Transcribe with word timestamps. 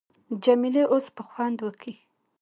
جمیلې 0.43 0.83
اوس 0.91 1.05
به 1.15 1.21
خوند 1.29 1.57
وکي. 1.61 1.93